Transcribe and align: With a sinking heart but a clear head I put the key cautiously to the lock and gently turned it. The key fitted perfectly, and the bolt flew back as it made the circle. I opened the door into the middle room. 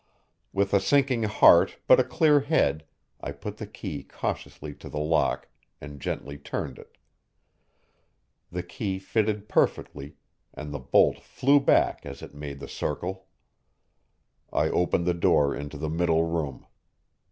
With 0.51 0.73
a 0.73 0.79
sinking 0.79 1.21
heart 1.29 1.77
but 1.85 1.99
a 1.99 2.03
clear 2.03 2.39
head 2.39 2.85
I 3.21 3.31
put 3.31 3.57
the 3.57 3.67
key 3.67 4.01
cautiously 4.01 4.73
to 4.77 4.89
the 4.89 4.97
lock 4.97 5.47
and 5.79 6.01
gently 6.01 6.39
turned 6.39 6.79
it. 6.79 6.97
The 8.51 8.63
key 8.63 8.97
fitted 8.97 9.47
perfectly, 9.47 10.15
and 10.55 10.73
the 10.73 10.79
bolt 10.79 11.19
flew 11.21 11.59
back 11.59 12.03
as 12.03 12.23
it 12.23 12.33
made 12.33 12.59
the 12.59 12.67
circle. 12.67 13.27
I 14.51 14.69
opened 14.71 15.05
the 15.05 15.13
door 15.13 15.53
into 15.53 15.77
the 15.77 15.87
middle 15.87 16.23
room. 16.23 16.65